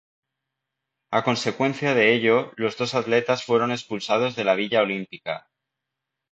[1.17, 5.47] A consecuencia de ello, los dos atletas fueron expulsados de la villa olímpica.